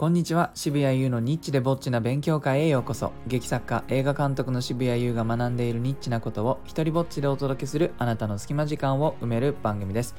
[0.00, 0.50] こんにちは。
[0.54, 3.12] 渋谷優のニッチでぼっちな勉強会へようこそ。
[3.26, 10.14] 劇作家映画監督の渋谷優が学んでいるニッチなことを一人ぼっちでお届けするあなたの隙間時間を埋める番組です。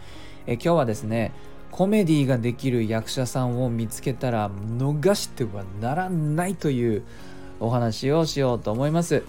[0.46, 1.31] え今日はですね
[1.71, 7.02] コメディができる役者さんを見つけたら逃してはならないという
[7.60, 9.24] お話をしようと思います。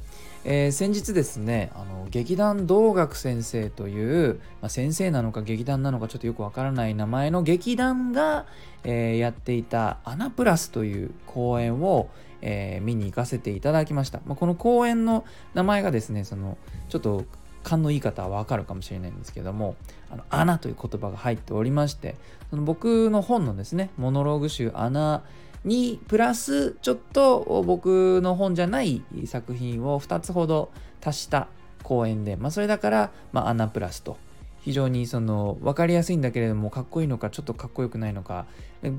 [0.44, 8.46] えー、先日ですねあの劇団道楽先生という、まあ、先生なのか劇団なのかちょっとよくわからない名前の劇団が、
[8.84, 12.10] えー、やっていた「アナプラス」という公演を、
[12.40, 15.24] えー、見に行かせていただきました、まあ、この公演の
[15.54, 17.24] 名前がですねそのちょっと
[17.62, 19.76] 勘のいい方はわかるかもしれないんですけども
[20.10, 22.16] 「あの穴」という言葉が入っておりまして
[22.52, 25.22] その僕の本のですねモノローグ集「穴」
[25.64, 30.70] にプラスちょっと僕の本じゃない作品を2つほど
[31.02, 31.48] 足した
[31.82, 34.18] 公演で、まあ、それだから、まあ、穴プラスと
[34.62, 38.46] 非常にその分かりやすいんだけれどもかっこいいのかちょっとかっこよくないのか。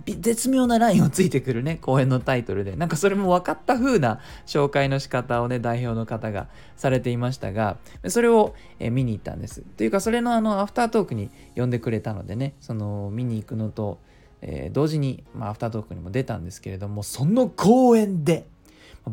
[0.06, 2.76] 絶妙なラインをついてくるね 公演のタイトルで。
[2.76, 6.48] なんかそれも分かった風な紹介の仕方をね代表の方が
[6.78, 9.62] されていましたがそれを見に行ったんです。
[9.62, 14.00] というかそれのあのアフタートークに呼んでくれたのでねその見に行くのと
[14.46, 18.46] えー、同時に、まあ、アフタートークにも出たんですけれどもその公演で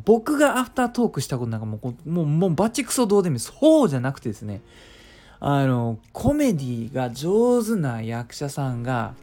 [0.04, 4.60] 僕がアフタートークしたことなんかもうもうもうバチクソどうでもいいそうじゃなくてですね
[5.40, 9.14] あのコメディが上手な役者さんが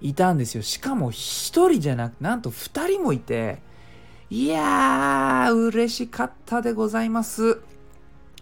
[0.00, 0.62] いたんですよ。
[0.62, 1.14] しかも1
[1.70, 3.58] 人じゃなくなんと2人もいて
[4.30, 7.60] いやー嬉しかったでございます。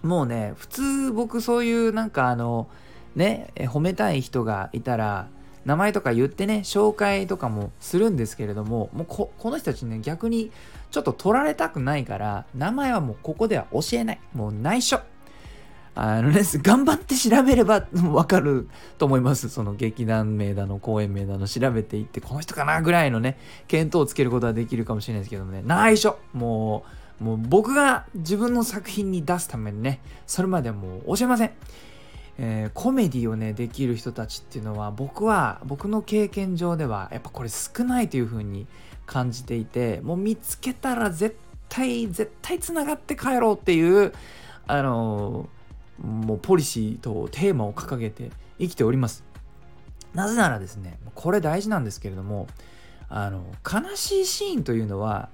[0.03, 2.69] もうね普通僕そういうなんかあの
[3.15, 5.29] ね褒めたい人がいたら
[5.65, 10.53] 名前とか言ってね紹介とかもするんですけれどももうこの人たちね逆に
[10.91, 14.21] ちょっと取られたくないから名前はもうここでは教えない。
[14.35, 15.01] もう内緒。
[15.99, 19.49] あのね、頑張って調べればわかると思います。
[19.49, 26.85] その劇団名だの、公演名だの、調べていって、この人かなぐらいのね、見当をつけることはできるかもしれないですけどもね、内緒も
[27.21, 31.51] う、もう僕が自分の作品に出すためにね、それまではもう教えません。
[32.39, 38.67] えー、コメディをねできる人たちっていうのは僕は僕の経験上ではやっぱこれ少ないというふうに
[39.07, 41.37] 感じていてもう見つけたら絶
[41.69, 44.13] 対絶対つながって帰ろうっていう
[44.67, 45.56] あのー、
[46.01, 49.25] もうポリシーとテーマを掲げて生きております
[50.15, 52.47] なぜならですねこれ大事なんですけれども
[53.09, 55.29] あの悲しいシーンというのは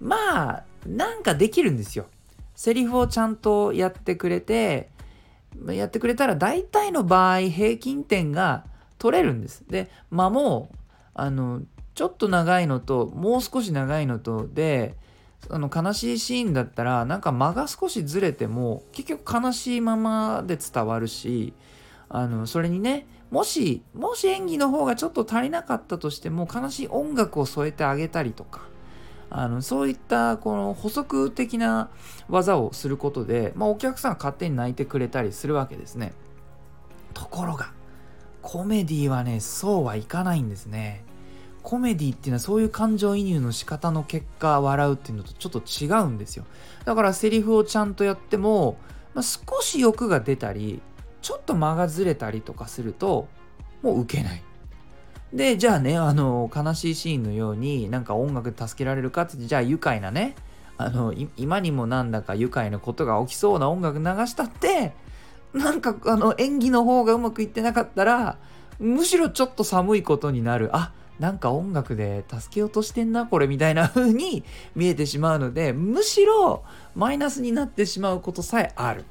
[0.00, 2.06] まあなんかできるんですよ
[2.54, 4.90] セリフをちゃんとやってくれて
[5.68, 8.64] やってくれたら大体の場合平均点が
[8.98, 9.64] 取れるんです。
[9.68, 10.70] で間も
[11.14, 11.62] あの
[11.94, 14.94] ちょっと長いのともう少し長いのとで
[15.50, 21.52] あの悲しいシーンだったらなんか間が少しずれても結局悲しいままで伝わるし
[22.08, 28.62] あのそれにねもしもし演技の方がちょっと足りなかったとしても悲しい音楽を添えてあげたりとか
[29.30, 31.88] あのそういったこの補足的な
[32.28, 36.12] 技をすることで、まあ、お客さんが勝手に泣いてくれたりするわけですね。
[37.14, 37.72] ところが
[38.42, 41.02] コメディはねそうはいかないんですね。
[41.62, 46.44] コメディっていうのはそういう感情移入の仕方の結果笑うっていうのとちょっと違うんですよ
[46.84, 48.76] だからセリフをちゃんとやっても、
[49.14, 50.80] まあ、少し欲が出たり
[51.20, 53.28] ちょっと間がずれたりとかすると
[53.82, 54.42] もう受けない
[55.32, 60.34] で、じゃあね、あの、悲しいシーンのように、なんか音楽で助けられるかって、じゃあ愉快なね、
[60.76, 64.92] あの、今にもなんだか愉快なことが起きそうな音楽流したって、
[65.54, 68.38] なんかあの演技の方がうまくいってなかったら、
[68.78, 70.70] むしろちょっと寒いことになる。
[70.74, 76.64] あ、なんか音楽で助けようとしてんな、これみたいな風に 見えてしまうので、むしろ
[76.94, 79.04] マイナスになってしまうことさえある。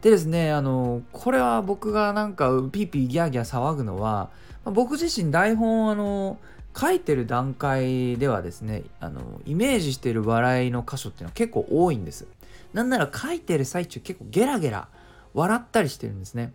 [0.00, 4.30] でですね、あの、これは僕がなんかピーピーギャーギャー騒ぐのは、
[4.64, 6.38] 僕自身台本あの
[6.78, 12.26] 書いてる段階ではですねあのイメージしてる笑いの箇所っていうのは結構多いんです
[12.72, 14.88] なんなら書いてる最中結構ゲラゲラ
[15.34, 16.52] 笑ったりしてるんですね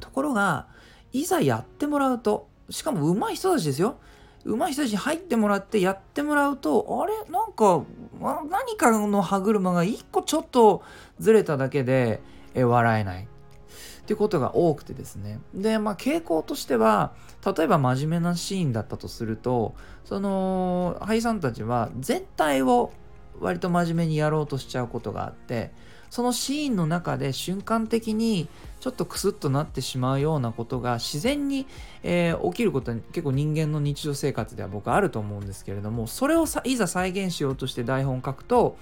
[0.00, 0.66] ところが
[1.12, 3.96] いざやってもらうとしかも上手い人たちですよ。
[4.44, 7.12] 上手い人たちに入ってもらってやってもらうとあれ？
[7.30, 7.84] なんか
[8.20, 10.82] 何かの歯車が一個ちょっと
[11.20, 12.20] ずれただけで
[12.54, 13.22] え笑えない。
[13.24, 15.38] っていうことが多くてですね。
[15.54, 17.12] でまあ傾向としては
[17.46, 22.92] 例えば真面目なシーンだったとするとその俳優さんたちは全体を
[23.38, 25.70] 割と真面目にやろうとしちゃうことがあって
[26.12, 28.46] そのシーンの中で瞬間的に
[28.80, 31.66] ちょっとクスッとなってしまうようなことが自然に、
[32.02, 38.76] えー、起きることは結構人間の日常生活では僕はあると思うんですけれどもそれをいざ再現しようとして台本書くと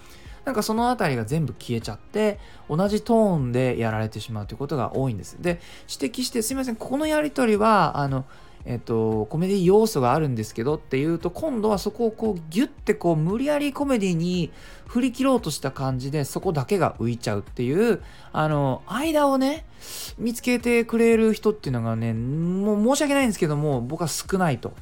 [0.44, 5.40] なんかその辺りが全部消えちゃって同じトーンでやられてしまうということが多いんです。
[5.40, 8.24] で指摘してすいませんここのやり取りはあの
[8.66, 14.52] えっと、コメディ要素があるんですけどっていうと今度はそこをこうギュッてこう無理やりコメディに
[14.86, 18.02] 振り切ろうとした感じでそこだけが浮いちゃうっていう
[18.32, 19.64] あの間をね
[20.18, 24.74] 見つけてくれる人っていうのがねもう申し訳ないんですけども僕は少ないと、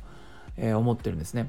[0.56, 1.48] えー、思ってるんですね。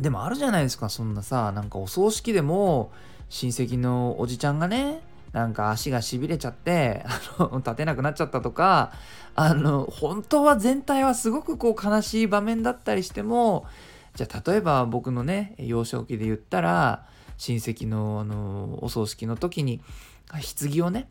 [0.00, 2.92] でもあるじゃないですかそんなさなんかお葬式でも
[3.28, 5.02] 親戚のおじちゃんがね
[5.32, 7.04] なんか足がしびれちゃって
[7.38, 8.92] あの 立てなくなっちゃったとか
[9.34, 13.66] あの本当は全体はすごくこう悲しい場面だったりしても
[14.14, 19.80] じゃあ例えば僕のね幼少期で言ったら親戚のあのお葬式の時に
[20.28, 21.08] 棺をね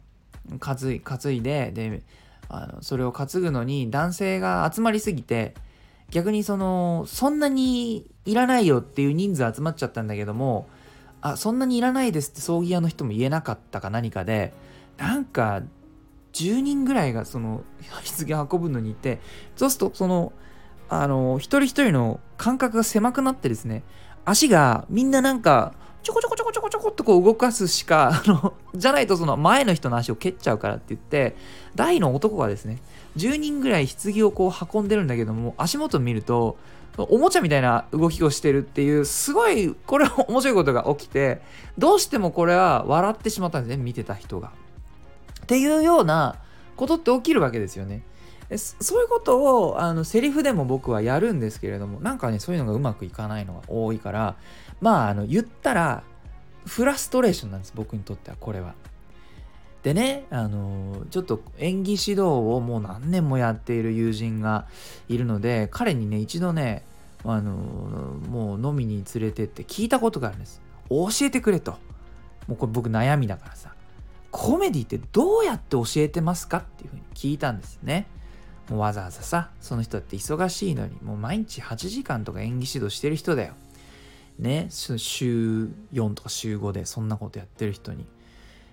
[0.59, 2.03] 担い担いでで
[2.49, 5.53] あのそれを担ぐのに男性が集まりすぎて
[6.09, 10.69] 逆にそのそんなにいらないよっていう人数集まっちゃったんだけども
[11.21, 14.53] あそんなにいらないですって葬儀屋の人も言えなかったか何かで
[14.97, 15.63] なんか
[16.33, 17.63] 10人ぐらいがその
[18.27, 19.19] 棺運ぶのにいて
[19.55, 20.33] そうするとその
[20.89, 23.83] あの一人一人の間隔が狭くなってですね
[24.25, 25.73] 足がみんななんか
[26.03, 31.35] ちょこちょこちょこちょこちょこっとこう動かすしかあのじゃないとその前の人の足を蹴っちゃうからって言って
[31.75, 32.79] 大の男がですね
[33.17, 36.57] 10人ぐらい棺をこう運んでるんだけども足元見ると
[36.97, 41.41] おもちゃみたいな動きをしてるっていうすごいこれ面白いことが起きて
[41.77, 44.51] どうしてもこれは笑ってしまったんですね見てた人が。
[45.43, 46.35] っていうような
[46.75, 48.03] ことって起きるわけですよね。
[48.55, 54.35] そういうことをあのセリフでも僕はやるんですけれどもなんかねそういうのがうまくいかないのが多いから
[54.79, 56.03] まああの言ったら
[56.65, 58.73] フラストレーションなんです僕にとってはこれは。
[59.87, 64.67] でねあのちょっと演技指導をもう何年もやっている友人が
[65.07, 66.83] いるので彼にね一度ね
[67.23, 70.61] あのもう飲みに連れてって聞いたことがあるんです。
[70.89, 71.77] 教えてくれと。
[72.47, 73.75] もうこれ僕悩みだからさ。
[74.29, 78.07] コメディってどうやって教えてますかっていうふうに聞いたんですね。
[78.69, 83.53] もうわざわざさ、その人だって忙しいのに、もう毎日8時間とか演技指導してる人だよ。
[84.37, 88.05] ね、週4とか週5でそんなことやってる人に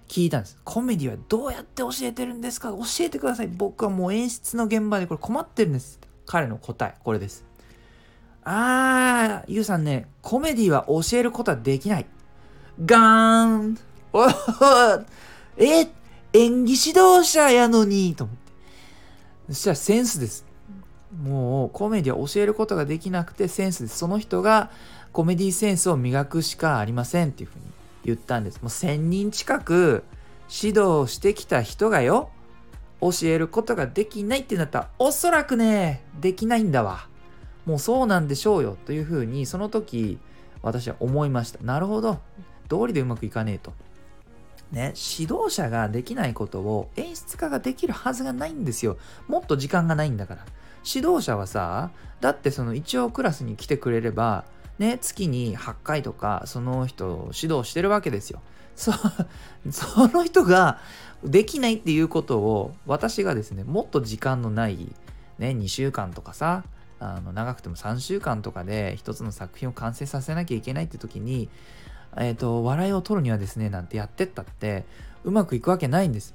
[0.08, 0.58] 聞いたんです。
[0.64, 2.70] コメディはどうやって教えてるんですか？
[2.70, 3.48] 教えてください。
[3.48, 5.98] 僕はもう演出の現場でこれ困ってるんです。
[6.26, 7.44] 彼の答え、これです。
[8.44, 12.06] あー、ゆうさんね、コメディは教えることはできない。
[12.84, 13.78] ガーン
[14.12, 14.26] お
[15.56, 15.88] え
[16.32, 18.42] 演技指導者やのにと思って。
[19.50, 20.44] そしたらセンスです。
[21.22, 23.98] もうコメディは教えることができなくてセンスです。
[23.98, 24.70] その人が
[25.12, 27.64] コメディセンスを磨くしかありませんっていうふうに
[28.04, 28.60] 言ったんです。
[28.62, 30.04] もう1000人近く
[30.50, 32.30] 指導してきた人がよ、
[33.00, 37.08] 教えることができないってなったら、おそらくね、できないんだわ。
[37.66, 40.18] もうそうなんでしょうよというふうに、その時、
[40.62, 41.62] 私は思いました。
[41.62, 42.18] なるほど。
[42.68, 43.72] 道理でうまくいかねえと。
[44.72, 48.96] ね、指導者ができないことを演出家ができるはずがないんですよ。
[49.28, 50.44] もっと時間がないんだから。
[50.84, 51.90] 指導者はさ、
[52.20, 54.44] だってその一応クラスに来てくれれば、
[54.78, 58.40] ね、月に8回とかその人を指導してるわけですよ。
[58.74, 58.92] そ
[59.70, 60.78] その人が
[61.22, 64.92] できないっていうことを私がですねもっと時間のない、
[65.38, 66.64] ね、2週間とかさ
[66.98, 71.48] あの長くても3週間とかで一つの作品を完成させなきゃいけないって時に、
[72.16, 74.84] えーと、笑いを取るにはですねなんてやってったって
[75.24, 76.34] うまくいくわけないんです。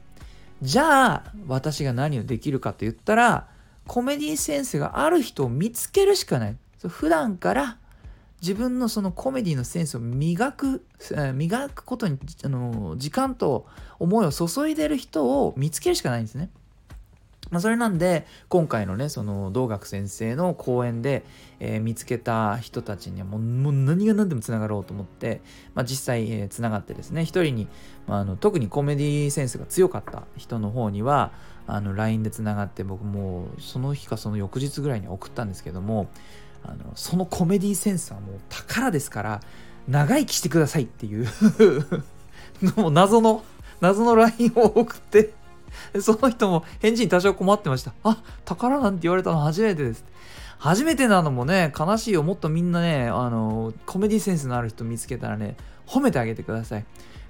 [0.62, 3.47] じゃあ私が何をできるかと言ったら
[3.88, 6.58] コメディセンスがある人を見つけるしかない。
[6.88, 7.77] 普段から
[8.41, 10.86] 自分のそのコメディのセンスを磨く、
[11.34, 13.65] 磨くことにあの時間と
[14.00, 16.50] 思いを注いでる人を見つけるしかないんですね。
[17.50, 21.25] まあ、それなんで今回のねその道学先生の講演で、
[21.60, 25.41] えー、見つけた人たちにはもうもう何が何でもつながろうと思って、
[25.74, 27.67] まあ、実際、えー、つながってですね一人に、
[28.08, 31.31] まあ、あの特にコメディセンスが強かった人の方には
[31.65, 36.10] あの LINE でつながって僕もうその日かその翌日ぐらいに送ったんですけども
[36.63, 39.42] あのそのコメディセンスはもう宝ですから
[39.88, 41.28] 長生きしてくださいっていう
[42.75, 43.44] もう謎の
[43.82, 45.34] 謎の LINE を送って
[46.01, 47.94] その人も返事に多少困ってました。
[48.04, 50.04] あ宝なんて言われたの初めてです。
[50.58, 52.24] 初めてなのもね悲しいよ。
[52.24, 55.56] もっとみんなねあのコメディセンスのある人見つけたらね
[55.88, 56.86] 褒めてあげてください。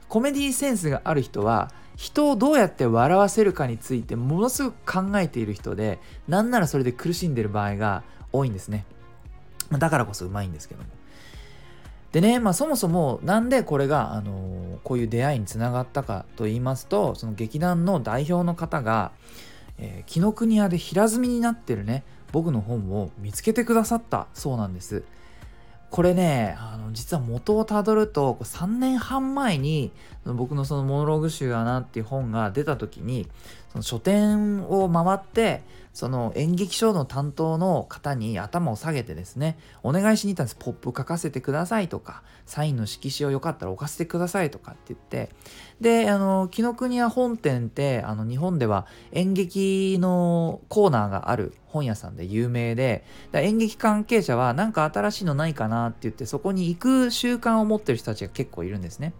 [0.07, 8.85] コメディセンスがある人は人をどうやって笑わせるかについてものすごく考えている人でなんならそれで苦しんでる場合が多いんですね。
[9.71, 10.89] だからこそうまいんですけども。
[12.11, 19.11] でね、まあ、そもそもなんでこれが、あのー、こういう出会いにつながったかと言いますとその劇団の代表の方が
[19.81, 25.03] えー、紀ノ国屋で平積みになってるね僕の本を見つけてくださったそうなんです
[25.89, 29.91] これねあの実は元をたどると3年半前に
[30.25, 33.27] 僕のそのモノローグ集やなっていう本が出た時に
[33.69, 40.55] その書店を回ってその演劇賞の担当の方に頭を下げてですねお願いしに行ったんです。
[40.55, 45.29] ポップ書かせてくださいとかサインの色紙をよかったら置かせてくださいとかって言って。
[45.81, 53.03] であの紀ノ国屋本店ってあの日本では演劇のコーナーがある本屋さんで有名で。
[53.33, 59.13] 演劇関係者は何か新しいのないかなって言ってそこに行く習慣を持ってる人たちが結構いるんですね。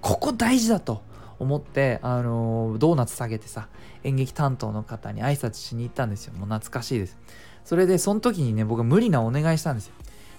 [0.00, 1.02] ここ大事だと。
[1.38, 3.68] 思って、あの、ドーナツ下げてさ
[4.04, 6.34] 演劇担当の方に挨拶しに行ったんですよ。
[6.34, 7.16] もう懐かしいです。
[7.64, 9.94] それでその時にね僕無理なお願いしたんですよ。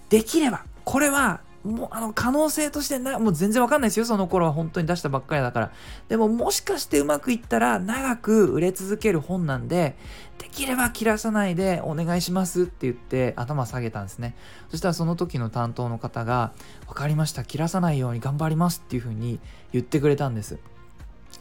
[0.10, 4.06] できればこれはもうあの可能性としてなもう全然わかんないですよ。
[4.06, 5.72] その頃は本当に出したばっかりだから。
[6.10, 9.96] でももしかしてうまくいったら長く売れ続ける本なんで
[10.40, 14.36] できれば切らさないでお願いしますって言って頭下げたんですね。
[14.70, 16.52] そしたらその時の担当の方が
[16.88, 17.46] 分かりました。
[17.46, 19.40] 切らさないように頑張りますっていう風に
[19.72, 20.60] 言ってくれたんです。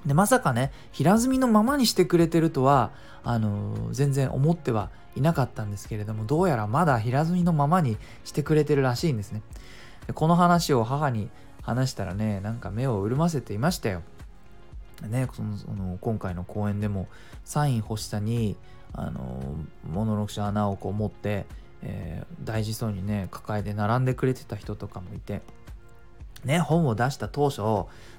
[0.06, 2.90] でまさかね平積みのままにしてくれてるとは
[3.25, 9.42] あの、全然思ってはいなかったんですけれどもどうやらまだ平積みのままにしてくれてるらしいんですね。
[10.06, 11.28] でこの話を母に
[11.62, 14.02] 話したらねなんか目を潤ませていましたよ。
[15.09, 17.09] ねそのその今回の公演でも
[17.44, 18.56] サイン欲しさに
[18.92, 19.40] あの
[19.90, 21.47] モノロクシ穴をこう持って、
[21.82, 25.42] えー、大事そうにね抱えて並んでくれてた人とかもいて
[26.44, 27.56] ね、本を出した当初、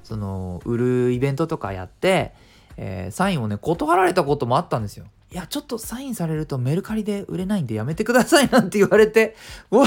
[0.04, 2.34] その、売るイベントとかやって、
[2.78, 5.06] えー、サインをね、断られたこともあったんですよ。
[5.32, 9.36] いや、ちょっとサインされるとメルカリで売れないんでやめてくださいなんて言われて、
[9.72, 9.84] お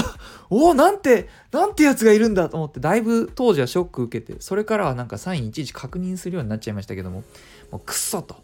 [0.49, 7.23] おなんて、なんてやつがいるんだと思って、だいぶ当時はショック受けて、それからはなんかサインいちいち確認するようになっちゃいましたけども、
[7.71, 8.35] もうくっそと。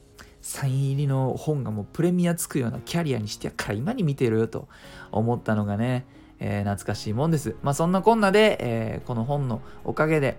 [0.42, 4.68] サイン入りの本がもうプレミアつくようなキャリアにしてやっから今に見てるよと
[5.12, 6.06] 思ったのがね、
[6.40, 7.56] えー、懐かしいもんです。
[7.62, 10.38] まあそんなこんなで、えー、この本のおかげで、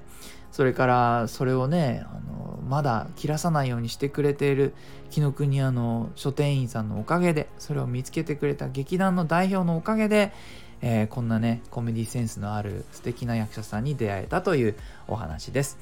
[0.52, 4.74] それからそれをね、あのまだ切らさないようにしてくれている
[5.10, 10.32] 紀ノ国屋の書店員さんのおかげで、それを見つけてくれた劇団の代表のおかげで、
[10.80, 14.76] えー、こんなね、コメディセンスのある素敵な役者さんに出会えたという
[15.08, 15.78] お話です。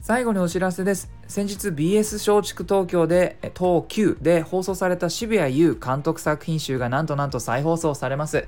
[0.00, 1.10] 最後にお知らせです。
[1.26, 8.46] 先日 BS 松竹東京で東急で放送された渋谷優監督作品集がなんとなんと再放送されます。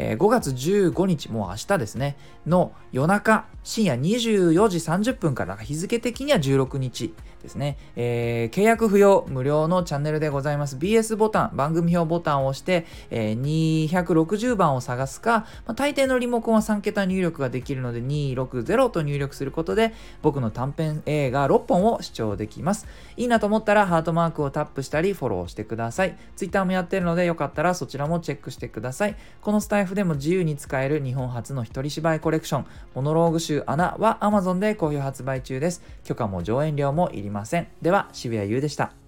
[0.00, 2.16] 5月15日、もう明日ですね、
[2.46, 7.12] の夜中、深夜24時30分から、日付的には16日
[7.42, 10.76] ですね、えー、契約不要、無料のチャンネルでございます。
[10.76, 22.86] BS ボタン、番組表ボタンを押して、えー、260番を探すか、まあ、大抵のリモコンは3桁入力ができるので、260と入力することで、僕の短編映画6本を視聴できます。
[23.16, 26.16] いいなと思ったら、ハートマークをタップしたり、フォローしてください。
[26.36, 29.16] Twitter もやってるので、よかったらそちらもチェックしてください。
[29.40, 35.82] このスタイフでも自由に使える日本初の一人芝居コレクション、モノローグ集穴は Amazon で好評発売中です。
[36.04, 37.66] 許可も上演料もいりません。
[37.82, 38.99] では、渋谷優でした。